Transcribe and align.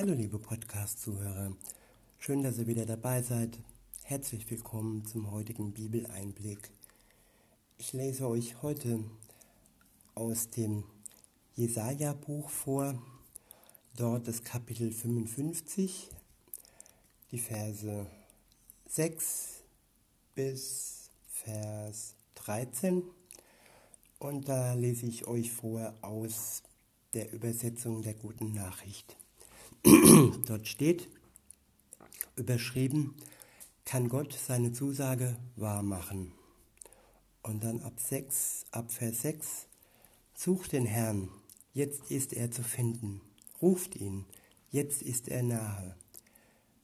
Hallo 0.00 0.12
liebe 0.12 0.38
Podcast-Zuhörer, 0.38 1.56
schön, 2.20 2.44
dass 2.44 2.58
ihr 2.58 2.68
wieder 2.68 2.86
dabei 2.86 3.20
seid. 3.20 3.58
Herzlich 4.04 4.48
willkommen 4.48 5.04
zum 5.04 5.32
heutigen 5.32 5.72
Bibeleinblick. 5.72 6.70
Ich 7.78 7.92
lese 7.94 8.28
euch 8.28 8.62
heute 8.62 9.02
aus 10.14 10.50
dem 10.50 10.84
Jesaja-Buch 11.56 12.48
vor, 12.48 13.02
dort 13.96 14.28
das 14.28 14.44
Kapitel 14.44 14.92
55, 14.92 16.10
die 17.32 17.40
Verse 17.40 18.06
6 18.86 19.64
bis 20.36 21.10
Vers 21.26 22.14
13. 22.36 23.02
Und 24.20 24.48
da 24.48 24.74
lese 24.74 25.06
ich 25.06 25.26
euch 25.26 25.50
vor 25.50 25.92
aus 26.02 26.62
der 27.14 27.32
Übersetzung 27.32 28.02
der 28.02 28.14
guten 28.14 28.52
Nachricht. 28.52 29.16
Dort 30.46 30.66
steht, 30.66 31.08
überschrieben, 32.36 33.14
kann 33.84 34.08
Gott 34.08 34.32
seine 34.32 34.72
Zusage 34.72 35.36
wahr 35.56 35.82
machen. 35.82 36.32
Und 37.42 37.64
dann 37.64 37.80
ab 37.80 38.00
6, 38.00 38.66
ab 38.70 38.92
Vers 38.92 39.22
6, 39.22 39.66
sucht 40.34 40.72
den 40.72 40.84
Herrn, 40.84 41.28
jetzt 41.72 42.10
ist 42.10 42.32
er 42.32 42.50
zu 42.50 42.62
finden. 42.62 43.20
Ruft 43.62 43.96
ihn, 43.96 44.26
jetzt 44.70 45.02
ist 45.02 45.28
er 45.28 45.42
nahe. 45.42 45.96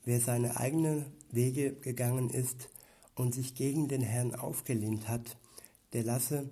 Wer 0.04 0.20
seine 0.20 0.56
eigenen 0.56 1.06
Wege 1.30 1.72
gegangen 1.74 2.30
ist 2.30 2.68
und 3.14 3.34
sich 3.34 3.54
gegen 3.54 3.88
den 3.88 4.02
Herrn 4.02 4.34
aufgelehnt 4.34 5.08
hat, 5.08 5.36
der 5.92 6.04
lasse 6.04 6.50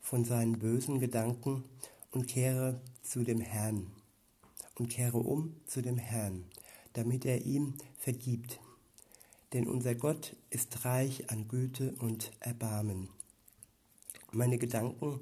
von 0.00 0.24
seinen 0.24 0.58
bösen 0.58 0.98
Gedanken 0.98 1.64
und 2.10 2.26
kehre 2.26 2.80
zu 3.02 3.22
dem 3.22 3.40
Herrn 3.40 3.90
und 4.78 4.88
kehre 4.88 5.18
um 5.18 5.56
zu 5.66 5.82
dem 5.82 5.98
Herrn, 5.98 6.44
damit 6.92 7.24
er 7.24 7.44
ihm 7.44 7.74
vergibt. 7.98 8.60
Denn 9.52 9.68
unser 9.68 9.94
Gott 9.94 10.36
ist 10.50 10.84
reich 10.84 11.30
an 11.30 11.48
Güte 11.48 11.94
und 11.98 12.30
Erbarmen. 12.40 13.08
Meine 14.32 14.58
Gedanken, 14.58 15.20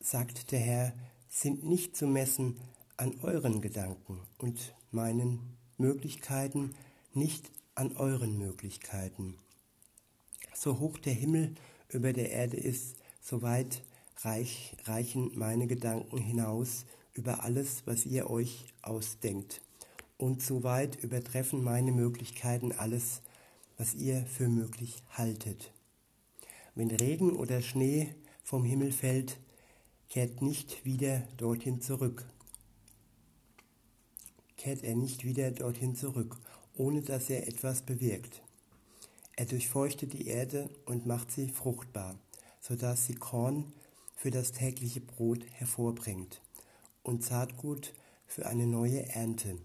sagt 0.00 0.50
der 0.50 0.60
Herr, 0.60 0.92
sind 1.28 1.64
nicht 1.64 1.96
zu 1.96 2.06
messen 2.06 2.60
an 2.96 3.18
euren 3.22 3.60
Gedanken 3.60 4.20
und 4.38 4.74
meinen 4.90 5.56
Möglichkeiten 5.78 6.74
nicht 7.12 7.50
an 7.74 7.96
euren 7.96 8.38
Möglichkeiten. 8.38 9.38
So 10.54 10.78
hoch 10.78 10.98
der 10.98 11.14
Himmel 11.14 11.54
über 11.88 12.12
der 12.12 12.30
Erde 12.30 12.56
ist, 12.56 12.96
so 13.20 13.42
weit 13.42 13.82
reich, 14.18 14.76
reichen 14.84 15.30
meine 15.34 15.66
Gedanken 15.66 16.18
hinaus 16.18 16.86
über 17.14 17.44
alles, 17.44 17.82
was 17.86 18.04
ihr 18.04 18.28
euch 18.28 18.66
ausdenkt. 18.82 19.62
Und 20.18 20.42
so 20.42 20.62
weit 20.62 21.02
übertreffen 21.02 21.62
meine 21.62 21.92
Möglichkeiten 21.92 22.72
alles, 22.72 23.22
was 23.78 23.94
ihr 23.94 24.26
für 24.26 24.48
möglich 24.48 25.02
haltet. 25.10 25.72
Wenn 26.74 26.90
Regen 26.90 27.36
oder 27.36 27.62
Schnee 27.62 28.14
vom 28.42 28.64
Himmel 28.64 28.92
fällt, 28.92 29.38
kehrt 30.08 30.42
nicht 30.42 30.84
wieder 30.84 31.26
dorthin 31.36 31.80
zurück. 31.80 32.26
Kehrt 34.56 34.82
er 34.82 34.94
nicht 34.94 35.24
wieder 35.24 35.50
dorthin 35.50 35.96
zurück, 35.96 36.36
ohne 36.76 37.02
dass 37.02 37.30
er 37.30 37.48
etwas 37.48 37.82
bewirkt. 37.82 38.42
Er 39.36 39.46
durchfeuchtet 39.46 40.12
die 40.12 40.28
Erde 40.28 40.70
und 40.84 41.06
macht 41.06 41.32
sie 41.32 41.48
fruchtbar, 41.48 42.18
sodass 42.60 43.06
sie 43.06 43.14
Korn 43.14 43.72
für 44.14 44.30
das 44.30 44.52
tägliche 44.52 45.00
Brot 45.00 45.44
hervorbringt 45.50 46.40
und 47.04 47.22
Saatgut 47.22 47.94
für 48.26 48.46
eine 48.46 48.66
neue 48.66 49.08
Ernte. 49.10 49.58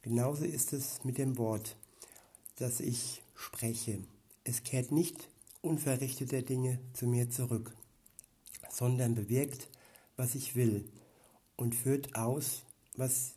Genauso 0.00 0.44
ist 0.44 0.72
es 0.72 1.04
mit 1.04 1.18
dem 1.18 1.36
Wort, 1.36 1.76
das 2.56 2.80
ich 2.80 3.22
spreche. 3.34 3.98
Es 4.44 4.62
kehrt 4.62 4.92
nicht 4.92 5.28
unverrichteter 5.60 6.40
Dinge 6.40 6.78
zu 6.94 7.06
mir 7.06 7.28
zurück, 7.28 7.76
sondern 8.70 9.14
bewirkt, 9.14 9.68
was 10.16 10.34
ich 10.34 10.54
will 10.54 10.88
und 11.56 11.74
führt 11.74 12.14
aus, 12.14 12.62
was 12.96 13.34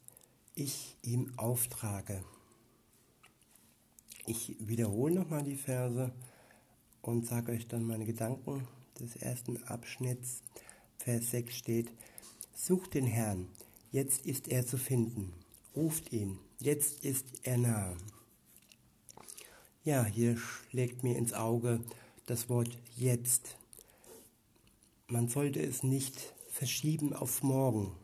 ich 0.55 0.95
ihm 1.01 1.37
auftrage. 1.37 2.23
Ich 4.25 4.55
wiederhole 4.59 5.15
nochmal 5.15 5.43
die 5.43 5.55
Verse 5.55 6.11
und 7.01 7.25
sage 7.25 7.53
euch 7.53 7.67
dann 7.67 7.85
meine 7.85 8.05
Gedanken 8.05 8.67
des 8.99 9.15
ersten 9.15 9.63
Abschnitts. 9.63 10.41
Vers 10.97 11.31
6 11.31 11.55
steht, 11.55 11.91
Sucht 12.59 12.95
den 12.95 13.05
Herrn, 13.05 13.47
jetzt 13.91 14.25
ist 14.25 14.47
er 14.47 14.65
zu 14.65 14.79
finden. 14.79 15.31
Ruft 15.75 16.11
ihn, 16.11 16.39
jetzt 16.59 17.05
ist 17.05 17.25
er 17.43 17.57
nah. 17.59 17.95
Ja, 19.83 20.03
hier 20.03 20.37
schlägt 20.37 21.03
mir 21.03 21.17
ins 21.17 21.33
Auge 21.33 21.79
das 22.25 22.49
Wort 22.49 22.75
jetzt. 22.95 23.57
Man 25.07 25.29
sollte 25.29 25.61
es 25.61 25.83
nicht 25.83 26.33
verschieben 26.49 27.13
auf 27.13 27.43
morgen, 27.43 27.95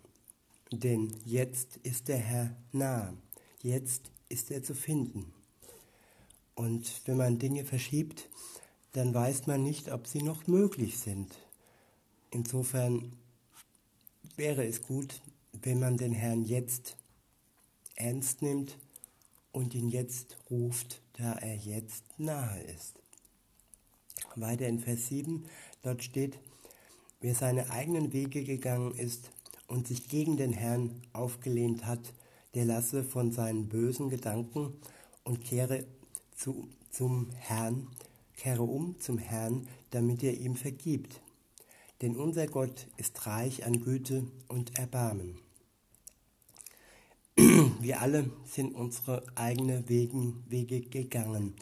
denn 0.72 1.12
jetzt 1.26 1.78
ist 1.78 2.08
der 2.08 2.20
Herr 2.20 2.56
nah, 2.72 3.12
jetzt 3.64 4.12
ist 4.30 4.52
er 4.52 4.62
zu 4.62 4.76
finden. 4.76 5.34
Und 6.54 7.02
wenn 7.06 7.18
man 7.18 7.40
Dinge 7.40 7.66
verschiebt, 7.66 8.30
dann 8.92 9.16
weiß 9.16 9.48
man 9.48 9.64
nicht, 9.64 9.92
ob 9.92 10.06
sie 10.06 10.22
noch 10.22 10.46
möglich 10.46 11.00
sind. 11.00 11.36
Insofern 12.30 13.18
wäre 14.38 14.66
es 14.66 14.82
gut, 14.82 15.22
wenn 15.62 15.80
man 15.80 15.98
den 15.98 16.14
Herrn 16.14 16.44
jetzt 16.44 16.98
ernst 17.96 18.42
nimmt 18.42 18.78
und 19.52 19.76
ihn 19.76 19.90
jetzt 19.90 20.38
ruft, 20.50 21.02
da 21.14 21.34
er 21.34 21.56
jetzt 21.56 22.04
nahe 22.18 22.62
ist. 22.64 22.96
Weiter 24.36 24.68
in 24.68 24.80
Vers 24.80 25.08
7, 25.08 25.46
dort 25.84 26.04
steht, 26.04 26.40
wer 27.22 27.36
seine 27.36 27.70
eigenen 27.70 28.14
Wege 28.14 28.44
gegangen 28.44 28.94
ist 28.96 29.32
und 29.68 29.88
sich 29.88 30.10
gegen 30.10 30.38
den 30.38 30.54
Herrn 30.54 31.02
aufgelehnt 31.14 31.86
hat, 31.86 32.14
der 32.56 32.66
lasse 32.66 33.04
von 33.04 33.32
seinen 33.32 33.70
bösen 33.70 34.10
Gedanken 34.10 34.74
und 35.24 35.44
kehre 35.44 35.86
zu, 36.36 36.68
zum 36.90 37.30
Herrn, 37.32 37.88
kehre 38.36 38.64
um 38.64 39.00
zum 39.00 39.18
Herrn, 39.18 39.68
damit 39.92 40.24
er 40.24 40.34
ihm 40.34 40.56
vergibt 40.56 41.23
denn 42.02 42.16
unser 42.16 42.48
Gott 42.48 42.88
ist 42.98 43.26
reich 43.26 43.66
an 43.66 43.82
Güte 43.84 44.26
und 44.48 44.78
Erbarmen. 44.78 45.40
Wir 47.80 48.02
alle 48.02 48.30
sind 48.46 48.76
unsere 48.76 49.24
eigenen 49.36 49.88
Wegen, 49.90 50.44
Wege 50.48 50.82
gegangen. 50.82 51.56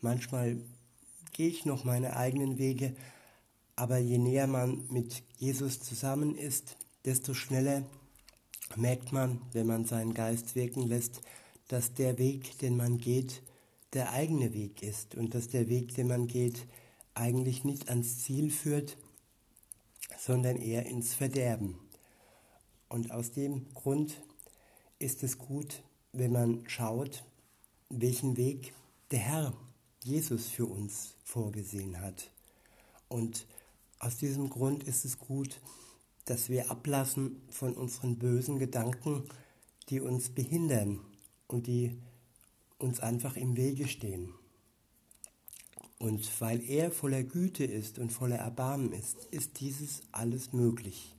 Manchmal 0.00 0.56
gehe 1.32 1.48
ich 1.48 1.64
noch 1.66 1.84
meine 1.84 2.16
eigenen 2.16 2.58
Wege, 2.58 2.94
aber 3.76 3.98
je 3.98 4.18
näher 4.18 4.46
man 4.46 4.86
mit 4.90 5.22
Jesus 5.36 5.80
zusammen 5.80 6.34
ist, 6.34 6.76
desto 7.04 7.34
schneller 7.34 7.84
merkt 8.76 9.12
man, 9.12 9.40
wenn 9.52 9.66
man 9.66 9.84
seinen 9.84 10.14
Geist 10.14 10.54
wirken 10.54 10.86
lässt, 10.86 11.20
dass 11.68 11.94
der 11.94 12.18
Weg, 12.18 12.58
den 12.58 12.76
man 12.76 12.98
geht, 12.98 13.42
der 13.92 14.12
eigene 14.12 14.52
Weg 14.54 14.82
ist 14.82 15.14
und 15.14 15.34
dass 15.34 15.48
der 15.48 15.68
Weg, 15.68 15.94
den 15.94 16.08
man 16.08 16.26
geht, 16.26 16.66
eigentlich 17.14 17.64
nicht 17.64 17.88
ans 17.88 18.18
Ziel 18.24 18.50
führt, 18.50 18.96
sondern 20.16 20.56
eher 20.56 20.86
ins 20.86 21.14
Verderben. 21.14 21.78
Und 22.88 23.10
aus 23.10 23.32
dem 23.32 23.72
Grund 23.74 24.22
ist 24.98 25.22
es 25.22 25.38
gut, 25.38 25.82
wenn 26.12 26.32
man 26.32 26.68
schaut, 26.68 27.24
welchen 27.90 28.36
Weg 28.36 28.72
der 29.10 29.20
Herr 29.20 29.54
Jesus 30.02 30.48
für 30.48 30.66
uns 30.66 31.14
vorgesehen 31.24 32.00
hat. 32.00 32.30
Und 33.08 33.46
aus 33.98 34.16
diesem 34.16 34.48
Grund 34.48 34.84
ist 34.84 35.04
es 35.04 35.18
gut, 35.18 35.60
dass 36.24 36.48
wir 36.48 36.70
ablassen 36.70 37.42
von 37.50 37.74
unseren 37.74 38.18
bösen 38.18 38.58
Gedanken, 38.58 39.24
die 39.88 40.00
uns 40.00 40.28
behindern 40.30 41.00
und 41.46 41.66
die 41.66 41.98
uns 42.78 43.00
einfach 43.00 43.36
im 43.36 43.56
Wege 43.56 43.88
stehen. 43.88 44.34
Und 45.98 46.40
weil 46.40 46.62
er 46.62 46.92
voller 46.92 47.24
Güte 47.24 47.64
ist 47.64 47.98
und 47.98 48.12
voller 48.12 48.36
Erbarmen 48.36 48.92
ist, 48.92 49.24
ist 49.30 49.60
dieses 49.60 50.02
alles 50.12 50.52
möglich. 50.52 51.14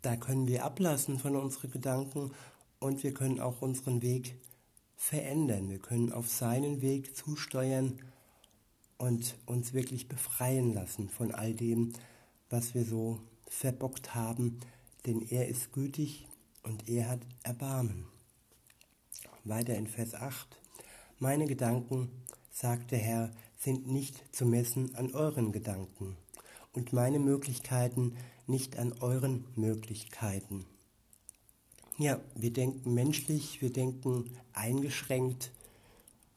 Da 0.00 0.16
können 0.16 0.48
wir 0.48 0.64
ablassen 0.64 1.18
von 1.18 1.36
unseren 1.36 1.70
Gedanken 1.70 2.32
und 2.80 3.02
wir 3.02 3.12
können 3.14 3.38
auch 3.38 3.60
unseren 3.62 4.02
Weg 4.02 4.34
verändern. 4.96 5.68
Wir 5.68 5.78
können 5.78 6.12
auf 6.12 6.28
seinen 6.28 6.80
Weg 6.80 7.14
zusteuern 7.14 7.98
und 8.98 9.36
uns 9.46 9.74
wirklich 9.74 10.08
befreien 10.08 10.72
lassen 10.72 11.08
von 11.08 11.32
all 11.32 11.54
dem, 11.54 11.92
was 12.50 12.74
wir 12.74 12.84
so 12.84 13.20
verbockt 13.46 14.14
haben, 14.14 14.60
denn 15.06 15.20
er 15.22 15.48
ist 15.48 15.72
gütig 15.72 16.28
und 16.62 16.88
er 16.88 17.08
hat 17.08 17.20
Erbarmen. 17.42 18.06
Weiter 19.44 19.74
in 19.74 19.86
Vers 19.86 20.14
8. 20.14 20.56
Meine 21.18 21.46
Gedanken 21.46 22.08
sagt 22.52 22.90
der 22.92 22.98
Herr, 22.98 23.32
sind 23.58 23.86
nicht 23.86 24.22
zu 24.34 24.46
messen 24.46 24.94
an 24.94 25.12
euren 25.12 25.52
Gedanken 25.52 26.16
und 26.72 26.92
meine 26.92 27.18
Möglichkeiten 27.18 28.14
nicht 28.46 28.78
an 28.78 28.92
euren 29.00 29.44
Möglichkeiten. 29.56 30.64
Ja, 31.98 32.20
wir 32.34 32.52
denken 32.52 32.94
menschlich, 32.94 33.62
wir 33.62 33.72
denken 33.72 34.30
eingeschränkt 34.52 35.52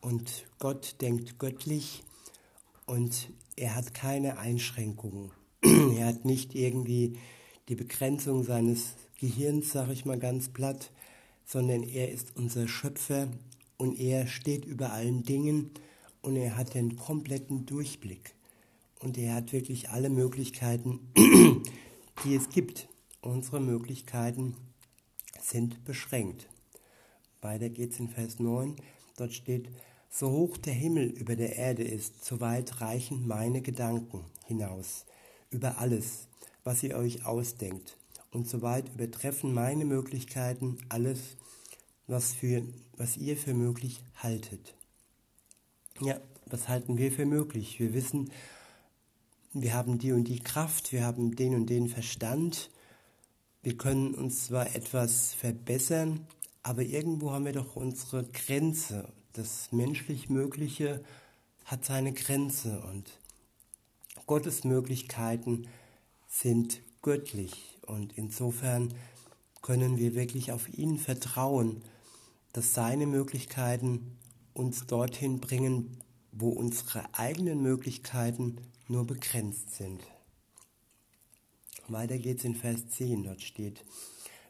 und 0.02 0.46
Gott 0.60 0.96
denkt 1.02 1.40
göttlich 1.40 2.04
und 2.86 3.30
er 3.56 3.76
hat 3.76 3.94
keine 3.94 4.38
Einschränkungen. 4.38 5.32
er 5.62 6.06
hat 6.06 6.26
nicht 6.26 6.56
irgendwie 6.56 7.18
die 7.68 7.76
Begrenzung 7.76 8.44
seines 8.44 8.96
Gehirns, 9.20 9.72
sage 9.72 9.94
ich 9.94 10.06
mal 10.06 10.20
ganz 10.20 10.50
platt, 10.50 10.92
sondern 11.46 11.84
er 11.84 12.12
ist 12.12 12.36
unser 12.36 12.68
Schöpfer 12.68 13.28
und 13.78 14.00
er 14.00 14.28
steht 14.28 14.66
über 14.66 14.92
allen 14.92 15.24
Dingen 15.24 15.72
und 16.26 16.36
er 16.36 16.58
hat 16.58 16.74
den 16.74 16.98
kompletten 16.98 17.68
Durchblick 17.68 18.34
und 19.00 19.16
er 19.18 19.36
hat 19.36 19.54
wirklich 19.54 19.90
alle 19.90 20.10
Möglichkeiten, 20.10 21.00
die 22.26 22.36
es 22.36 22.50
gibt. 22.50 22.90
Unsere 23.22 23.60
Möglichkeiten 23.60 24.56
sind 25.40 25.86
beschränkt. 25.86 26.50
Weiter 27.42 27.70
geht's 27.70 28.00
in 28.00 28.10
Vers 28.10 28.40
9. 28.40 28.76
Dort 29.18 29.34
steht, 29.34 29.70
so 30.10 30.32
hoch 30.32 30.58
der 30.58 30.74
Himmel 30.74 31.10
über 31.10 31.36
der 31.36 31.58
Erde 31.58 31.84
ist, 31.84 32.26
so 32.26 32.40
weit 32.40 32.82
reichen 32.82 33.28
meine 33.28 33.62
Gedanken 33.62 34.26
hinaus 34.48 35.06
über 35.52 35.78
alles, 35.78 36.28
was 36.64 36.82
ihr 36.82 36.98
euch 36.98 37.26
ausdenkt. 37.26 37.98
Und 38.32 38.50
so 38.50 38.64
weit 38.64 38.90
übertreffen 38.96 39.54
meine 39.54 39.86
Möglichkeiten 39.86 40.78
alles, 40.90 41.20
was, 42.08 42.34
für, 42.34 42.64
was 42.98 43.16
ihr 43.16 43.38
für 43.38 43.54
möglich 43.54 44.04
haltet. 44.16 44.76
Ja, 46.02 46.20
was 46.48 46.68
halten 46.68 46.98
wir 46.98 47.10
für 47.10 47.26
möglich? 47.26 47.80
Wir 47.80 47.94
wissen, 47.94 48.30
wir 49.54 49.74
haben 49.74 49.98
die 49.98 50.12
und 50.12 50.26
die 50.26 50.42
Kraft, 50.42 50.92
wir 50.92 51.06
haben 51.06 51.38
den 51.38 51.56
und 51.56 51.68
den 51.68 51.88
Verstand, 51.88 52.70
wir 53.64 53.78
können 53.78 54.14
uns 54.14 54.48
zwar 54.48 54.76
etwas 54.76 55.34
verbessern, 55.34 56.28
aber 56.64 56.82
irgendwo 56.82 57.32
haben 57.32 57.46
wir 57.46 57.54
doch 57.54 57.78
unsere 57.78 58.26
Grenze. 58.26 59.14
Das 59.32 59.72
menschlich 59.72 60.30
Mögliche 60.30 61.02
hat 61.64 61.86
seine 61.86 62.12
Grenze 62.12 62.82
und 62.92 63.10
Gottes 64.28 64.66
Möglichkeiten 64.66 65.70
sind 66.28 66.82
göttlich 67.02 67.78
und 67.84 68.18
insofern 68.18 68.94
können 69.62 69.98
wir 69.98 70.14
wirklich 70.14 70.52
auf 70.52 70.68
ihn 70.78 70.98
vertrauen, 70.98 71.82
dass 72.52 72.74
seine 72.74 73.08
Möglichkeiten 73.08 74.18
uns 74.56 74.88
dorthin 74.88 75.40
bringen, 75.40 75.98
wo 76.32 76.50
unsere 76.50 77.14
eigenen 77.14 77.62
Möglichkeiten 77.62 78.58
nur 78.88 79.06
begrenzt 79.06 79.76
sind. 79.76 80.02
Weiter 81.88 82.18
geht's 82.18 82.46
in 82.46 82.56
Vers 82.56 82.88
10, 82.90 83.24
dort 83.24 83.42
steht, 83.42 83.86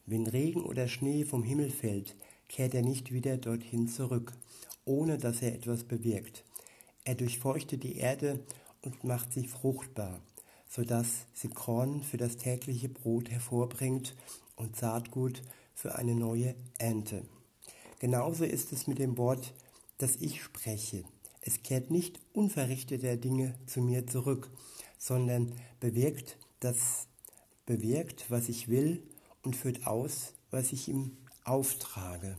wenn 0.05 0.27
Regen 0.27 0.63
oder 0.63 0.87
Schnee 0.87 1.25
vom 1.25 1.43
Himmel 1.43 1.71
fällt, 1.71 2.15
kehrt 2.47 2.75
er 2.75 2.83
nicht 2.83 3.11
wieder 3.11 3.37
dorthin 3.37 3.87
zurück, 3.87 4.33
ohne 4.85 5.17
dass 5.17 5.41
er 5.41 5.53
etwas 5.53 5.83
bewirkt. 5.83 6.45
Er 7.03 7.15
durchfeuchtet 7.15 7.83
die 7.83 7.97
Erde 7.97 8.39
und 8.83 9.03
macht 9.03 9.33
sie 9.33 9.47
fruchtbar, 9.47 10.21
so 10.69 10.83
dass 10.83 11.25
sie 11.33 11.49
Korn 11.49 12.03
für 12.03 12.17
das 12.17 12.37
tägliche 12.37 12.89
Brot 12.89 13.31
hervorbringt 13.31 14.15
und 14.55 14.75
Saatgut 14.75 15.41
für 15.73 15.95
eine 15.95 16.13
neue 16.13 16.55
Ernte. 16.77 17.23
Genauso 17.99 18.43
ist 18.43 18.71
es 18.71 18.85
mit 18.85 18.99
dem 18.99 19.17
Wort, 19.17 19.53
das 19.97 20.15
ich 20.17 20.43
spreche. 20.43 21.03
Es 21.41 21.61
kehrt 21.63 21.91
nicht 21.91 22.19
unverrichteter 22.33 23.17
Dinge 23.17 23.55
zu 23.67 23.81
mir 23.81 24.07
zurück, 24.07 24.49
sondern 24.97 25.53
bewirkt, 25.79 26.37
das 26.59 27.07
bewirkt, 27.65 28.25
was 28.29 28.49
ich 28.49 28.67
will 28.67 29.03
und 29.43 29.55
führt 29.55 29.85
aus, 29.85 30.33
was 30.49 30.71
ich 30.71 30.87
ihm 30.87 31.17
auftrage. 31.43 32.35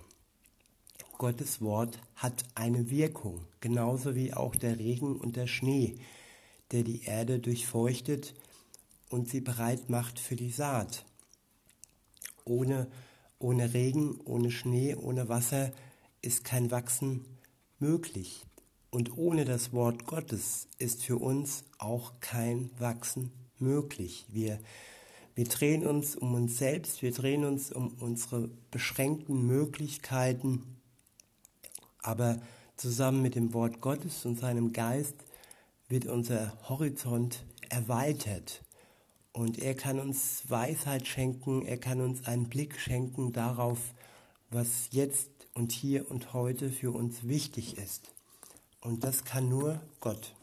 Gottes 1.19 1.63
Wort 1.63 1.99
hat 2.17 2.45
eine 2.55 2.91
Wirkung, 2.91 3.47
genauso 3.61 4.15
wie 4.15 4.35
auch 4.35 4.57
der 4.57 4.79
Regen 4.79 5.17
und 5.17 5.37
der 5.37 5.47
Schnee, 5.47 5.99
der 6.73 6.83
die 6.83 7.05
Erde 7.05 7.39
durchfeuchtet 7.39 8.35
und 9.09 9.29
sie 9.29 9.41
bereit 9.41 9.89
macht 9.89 10.19
für 10.19 10.37
die 10.37 10.51
Saat. 10.51 11.07
Ohne, 12.45 12.89
ohne 13.39 13.73
Regen, 13.73 14.21
ohne 14.25 14.51
Schnee, 14.51 14.95
ohne 14.95 15.29
Wasser 15.29 15.73
ist 16.23 16.45
kein 16.45 16.71
Wachsen 16.71 17.25
möglich. 17.79 18.45
Und 18.91 19.17
ohne 19.17 19.45
das 19.45 19.73
Wort 19.73 20.07
Gottes 20.07 20.69
ist 20.79 21.03
für 21.05 21.19
uns 21.19 21.65
auch 21.79 22.13
kein 22.21 22.71
Wachsen 22.79 23.33
möglich. 23.59 24.27
Wir, 24.29 24.59
wir 25.35 25.45
drehen 25.45 25.87
uns 25.87 26.17
um 26.17 26.35
uns 26.35 26.59
selbst, 26.59 27.03
wir 27.03 27.13
drehen 27.13 27.45
uns 27.45 27.73
um 27.73 27.95
unsere 28.01 28.49
beschränkten 28.71 29.47
Möglichkeiten, 29.47 30.79
aber 31.99 32.41
zusammen 32.77 33.23
mit 33.23 33.35
dem 33.35 33.53
Wort 33.53 33.81
Gottes 33.81 34.25
und 34.25 34.39
seinem 34.39 34.73
Geist 34.73 35.17
wird 35.89 36.07
unser 36.07 36.57
Horizont 36.69 37.45
erweitert. 37.69 38.63
Und 39.33 39.59
er 39.59 39.75
kann 39.75 40.01
uns 40.01 40.45
Weisheit 40.49 41.07
schenken, 41.07 41.67
er 41.67 41.77
kann 41.77 42.01
uns 42.01 42.27
einen 42.27 42.49
Blick 42.49 42.79
schenken 42.81 43.33
darauf, 43.33 43.79
was 44.51 44.89
jetzt 44.93 45.29
und 45.57 45.73
hier 45.73 46.11
und 46.11 46.35
heute 46.35 46.71
für 46.71 46.91
uns 46.95 47.27
wichtig 47.27 47.79
ist. 47.79 48.13
Und 48.83 49.05
das 49.05 49.25
kann 49.25 49.49
nur 49.49 49.81
Gott. 50.01 50.35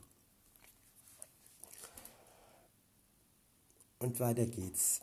Und 3.99 4.19
weiter 4.19 4.47
geht's. 4.47 5.01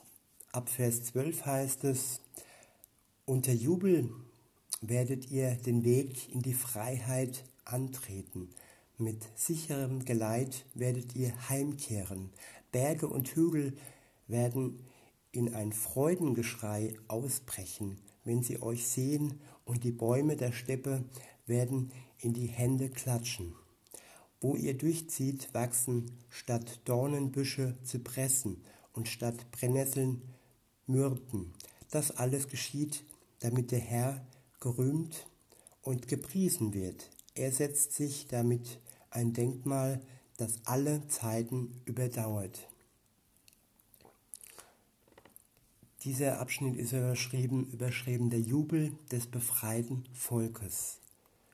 Ab 0.50 0.68
Vers 0.68 1.04
12 1.04 1.46
heißt 1.46 1.84
es, 1.84 2.20
unter 3.24 3.52
Jubel 3.52 4.10
werdet 4.80 5.30
ihr 5.30 5.54
den 5.54 5.84
Weg 5.84 6.28
in 6.34 6.42
die 6.42 6.54
Freiheit 6.54 7.44
antreten. 7.64 8.50
Mit 8.98 9.24
sicherem 9.36 10.04
Geleit 10.04 10.64
werdet 10.74 11.14
ihr 11.14 11.32
heimkehren. 11.48 12.30
Berge 12.72 13.06
und 13.06 13.28
Hügel 13.28 13.76
werden 14.26 14.84
in 15.30 15.54
ein 15.54 15.72
Freudengeschrei 15.72 16.94
ausbrechen, 17.06 17.96
wenn 18.24 18.42
sie 18.42 18.62
euch 18.62 18.86
sehen, 18.86 19.40
und 19.64 19.84
die 19.84 19.92
Bäume 19.92 20.36
der 20.36 20.52
Steppe 20.52 21.04
werden 21.46 21.92
in 22.18 22.32
die 22.32 22.46
Hände 22.46 22.88
klatschen. 22.88 23.54
Wo 24.40 24.56
ihr 24.56 24.76
durchzieht, 24.76 25.52
wachsen 25.52 26.10
statt 26.28 26.80
Dornenbüsche 26.86 27.76
Zypressen 27.84 28.64
und 28.92 29.06
statt 29.06 29.50
Brennnesseln 29.52 30.22
Myrten. 30.86 31.52
Das 31.90 32.10
alles 32.10 32.48
geschieht, 32.48 33.04
damit 33.40 33.70
der 33.70 33.80
Herr 33.80 34.26
gerühmt 34.60 35.26
und 35.82 36.08
gepriesen 36.08 36.74
wird. 36.74 37.10
Er 37.34 37.52
setzt 37.52 37.92
sich 37.92 38.26
damit 38.26 38.80
ein 39.10 39.32
Denkmal, 39.32 40.00
das 40.36 40.60
alle 40.64 41.06
Zeiten 41.08 41.80
überdauert. 41.84 42.69
Dieser 46.04 46.40
Abschnitt 46.40 46.76
ist 46.78 46.92
überschrieben, 46.92 47.66
überschrieben 47.72 48.30
der 48.30 48.40
Jubel 48.40 48.92
des 49.12 49.26
befreiten 49.26 50.04
Volkes. 50.14 50.98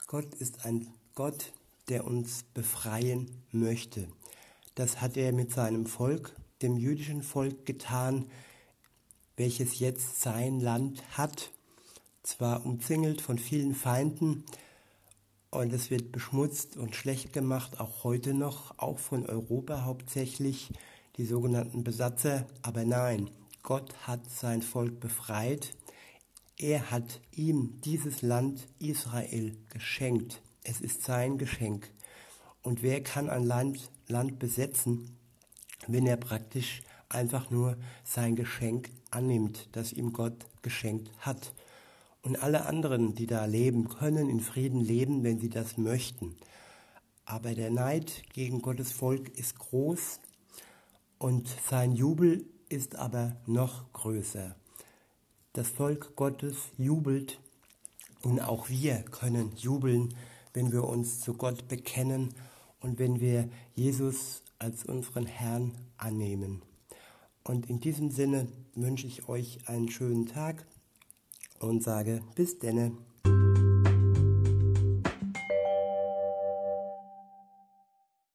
Gott 0.06 0.34
ist 0.34 0.64
ein 0.64 0.86
Gott, 1.16 1.52
der 1.88 2.04
uns 2.04 2.44
befreien 2.54 3.28
möchte. 3.50 4.06
Das 4.76 5.00
hat 5.00 5.16
er 5.16 5.32
mit 5.32 5.52
seinem 5.52 5.86
Volk, 5.86 6.36
dem 6.62 6.76
jüdischen 6.76 7.24
Volk, 7.24 7.66
getan, 7.66 8.26
welches 9.36 9.80
jetzt 9.80 10.22
sein 10.22 10.60
Land 10.60 11.02
hat, 11.18 11.50
zwar 12.22 12.64
umzingelt 12.64 13.20
von 13.20 13.38
vielen 13.38 13.74
Feinden, 13.74 14.44
und 15.50 15.72
es 15.72 15.90
wird 15.90 16.12
beschmutzt 16.12 16.76
und 16.76 16.94
schlecht 16.94 17.32
gemacht, 17.32 17.80
auch 17.80 18.04
heute 18.04 18.32
noch, 18.32 18.78
auch 18.78 18.98
von 19.00 19.26
Europa 19.26 19.84
hauptsächlich, 19.84 20.70
die 21.16 21.24
sogenannten 21.24 21.82
Besatzer. 21.82 22.46
Aber 22.62 22.84
nein, 22.84 23.30
Gott 23.66 23.94
hat 24.06 24.30
sein 24.30 24.62
Volk 24.62 24.99
befreit 24.99 25.75
er 26.58 26.90
hat 26.90 27.20
ihm 27.32 27.82
dieses 27.82 28.23
Land 28.23 28.66
Israel 28.78 29.54
geschenkt. 29.68 30.40
Es 30.64 30.80
ist 30.80 31.02
sein 31.02 31.37
Geschenk. 31.37 31.92
Und 32.62 32.82
wer 32.82 33.02
kann 33.02 33.28
ein 33.28 33.44
Land, 33.44 33.90
Land 34.08 34.38
besetzen, 34.38 35.18
wenn 35.87 36.06
er 36.06 36.16
praktisch 36.16 36.80
einfach 37.11 37.50
nur 37.50 37.76
sein 38.04 38.37
Geschenk 38.37 38.88
annimmt, 39.11 39.68
das 39.73 39.92
ihm 39.92 40.14
Gott 40.14 40.46
geschenkt 40.62 41.11
hat? 41.18 41.52
Und 42.23 42.42
alle 42.42 42.64
anderen, 42.64 43.14
die 43.14 43.26
da 43.26 43.44
leben, 43.44 43.88
können 43.88 44.30
in 44.30 44.40
Frieden 44.40 44.80
leben, 44.80 45.25
wenn 45.25 45.38
sie 45.38 45.50
das 45.50 45.76
möchten. 45.76 46.37
Aber 47.26 47.54
der 47.54 47.70
Neid 47.70 48.23
gegen 48.32 48.62
Gottes 48.62 48.92
Volk 48.92 49.28
ist 49.37 49.58
groß 49.58 50.20
und 51.18 51.49
sein 51.68 51.92
Jubel 51.92 52.46
ist 52.68 52.96
aber 52.96 53.37
noch 53.46 53.92
größer. 53.92 54.54
Das 55.52 55.68
Volk 55.68 56.16
Gottes 56.16 56.56
jubelt 56.76 57.40
und 58.23 58.40
auch 58.40 58.68
wir 58.68 59.02
können 59.11 59.52
jubeln, 59.56 60.14
wenn 60.52 60.73
wir 60.73 60.85
uns 60.85 61.20
zu 61.20 61.35
Gott 61.35 61.68
bekennen 61.68 62.35
und 62.80 62.99
wenn 62.99 63.20
wir 63.20 63.49
Jesus 63.75 64.42
als 64.58 64.85
unseren 64.85 65.26
Herrn 65.26 65.73
annehmen. 65.96 66.62
Und 67.44 67.70
in 67.70 67.80
diesem 67.80 68.11
Sinne 68.11 68.49
wünsche 68.75 69.06
ich 69.06 69.28
euch 69.28 69.68
einen 69.68 69.88
schönen 69.88 70.26
Tag 70.26 70.66
und 71.61 71.82
sage 71.82 72.23
bis 72.35 72.58
denne. 72.58 72.92